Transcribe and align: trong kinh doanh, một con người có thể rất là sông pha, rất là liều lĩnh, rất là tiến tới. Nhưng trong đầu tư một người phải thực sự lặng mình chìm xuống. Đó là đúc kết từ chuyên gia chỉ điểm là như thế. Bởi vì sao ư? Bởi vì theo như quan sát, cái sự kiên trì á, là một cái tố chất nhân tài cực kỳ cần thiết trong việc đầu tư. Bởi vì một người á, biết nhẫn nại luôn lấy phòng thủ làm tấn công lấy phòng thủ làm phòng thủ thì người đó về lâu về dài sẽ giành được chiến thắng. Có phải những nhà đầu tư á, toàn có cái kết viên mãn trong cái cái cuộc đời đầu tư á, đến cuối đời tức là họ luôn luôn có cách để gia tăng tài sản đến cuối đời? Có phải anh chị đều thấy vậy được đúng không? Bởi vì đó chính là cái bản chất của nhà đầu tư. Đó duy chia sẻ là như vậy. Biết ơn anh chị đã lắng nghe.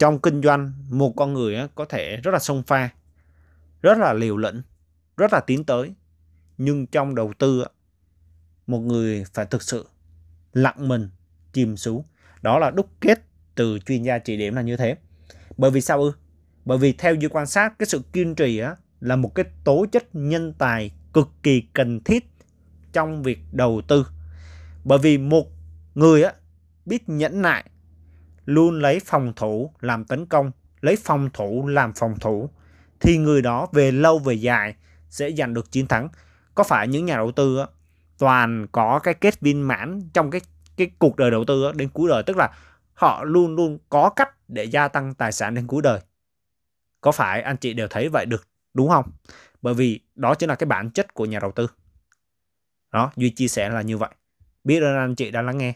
trong 0.00 0.18
kinh 0.18 0.42
doanh, 0.42 0.72
một 0.88 1.12
con 1.16 1.34
người 1.34 1.68
có 1.74 1.84
thể 1.84 2.16
rất 2.16 2.30
là 2.30 2.38
sông 2.38 2.62
pha, 2.62 2.88
rất 3.82 3.98
là 3.98 4.12
liều 4.12 4.36
lĩnh, 4.36 4.62
rất 5.16 5.32
là 5.32 5.40
tiến 5.40 5.64
tới. 5.64 5.94
Nhưng 6.58 6.86
trong 6.86 7.14
đầu 7.14 7.32
tư 7.38 7.64
một 8.66 8.78
người 8.78 9.24
phải 9.34 9.46
thực 9.46 9.62
sự 9.62 9.88
lặng 10.52 10.88
mình 10.88 11.08
chìm 11.52 11.76
xuống. 11.76 12.04
Đó 12.42 12.58
là 12.58 12.70
đúc 12.70 12.90
kết 13.00 13.22
từ 13.54 13.78
chuyên 13.78 14.02
gia 14.02 14.18
chỉ 14.18 14.36
điểm 14.36 14.54
là 14.54 14.62
như 14.62 14.76
thế. 14.76 14.96
Bởi 15.56 15.70
vì 15.70 15.80
sao 15.80 16.02
ư? 16.02 16.12
Bởi 16.64 16.78
vì 16.78 16.92
theo 16.92 17.14
như 17.14 17.28
quan 17.28 17.46
sát, 17.46 17.78
cái 17.78 17.86
sự 17.86 18.02
kiên 18.12 18.34
trì 18.34 18.58
á, 18.58 18.76
là 19.00 19.16
một 19.16 19.34
cái 19.34 19.44
tố 19.64 19.86
chất 19.92 20.08
nhân 20.12 20.52
tài 20.52 20.90
cực 21.12 21.28
kỳ 21.42 21.62
cần 21.72 22.00
thiết 22.04 22.30
trong 22.92 23.22
việc 23.22 23.38
đầu 23.52 23.82
tư. 23.88 24.06
Bởi 24.84 24.98
vì 24.98 25.18
một 25.18 25.46
người 25.94 26.22
á, 26.22 26.32
biết 26.86 27.08
nhẫn 27.08 27.42
nại 27.42 27.64
luôn 28.50 28.80
lấy 28.80 29.00
phòng 29.00 29.32
thủ 29.36 29.72
làm 29.80 30.04
tấn 30.04 30.26
công 30.26 30.50
lấy 30.80 30.96
phòng 30.96 31.30
thủ 31.32 31.66
làm 31.66 31.92
phòng 31.92 32.18
thủ 32.20 32.50
thì 33.00 33.16
người 33.18 33.42
đó 33.42 33.66
về 33.72 33.92
lâu 33.92 34.18
về 34.18 34.34
dài 34.34 34.74
sẽ 35.08 35.30
giành 35.30 35.54
được 35.54 35.72
chiến 35.72 35.86
thắng. 35.86 36.08
Có 36.54 36.64
phải 36.64 36.88
những 36.88 37.06
nhà 37.06 37.16
đầu 37.16 37.32
tư 37.32 37.58
á, 37.58 37.66
toàn 38.18 38.66
có 38.72 38.98
cái 38.98 39.14
kết 39.14 39.40
viên 39.40 39.68
mãn 39.68 40.00
trong 40.12 40.30
cái 40.30 40.40
cái 40.76 40.90
cuộc 40.98 41.16
đời 41.16 41.30
đầu 41.30 41.44
tư 41.44 41.64
á, 41.66 41.72
đến 41.76 41.88
cuối 41.88 42.08
đời 42.08 42.22
tức 42.22 42.36
là 42.36 42.50
họ 42.94 43.24
luôn 43.24 43.56
luôn 43.56 43.78
có 43.88 44.10
cách 44.10 44.30
để 44.48 44.64
gia 44.64 44.88
tăng 44.88 45.14
tài 45.14 45.32
sản 45.32 45.54
đến 45.54 45.66
cuối 45.66 45.82
đời? 45.82 46.00
Có 47.00 47.12
phải 47.12 47.42
anh 47.42 47.56
chị 47.56 47.72
đều 47.72 47.88
thấy 47.88 48.08
vậy 48.08 48.26
được 48.26 48.48
đúng 48.74 48.88
không? 48.88 49.12
Bởi 49.62 49.74
vì 49.74 50.00
đó 50.14 50.34
chính 50.34 50.48
là 50.48 50.54
cái 50.54 50.66
bản 50.66 50.90
chất 50.90 51.14
của 51.14 51.24
nhà 51.24 51.38
đầu 51.38 51.52
tư. 51.52 51.66
Đó 52.92 53.12
duy 53.16 53.30
chia 53.30 53.48
sẻ 53.48 53.68
là 53.68 53.82
như 53.82 53.98
vậy. 53.98 54.10
Biết 54.64 54.80
ơn 54.80 54.96
anh 54.96 55.14
chị 55.14 55.30
đã 55.30 55.42
lắng 55.42 55.58
nghe. 55.58 55.72